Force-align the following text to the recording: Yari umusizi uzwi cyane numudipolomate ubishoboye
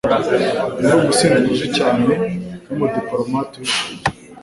Yari 0.81 0.95
umusizi 0.99 1.39
uzwi 1.51 1.67
cyane 1.77 2.11
numudipolomate 2.75 3.53
ubishoboye 3.57 3.99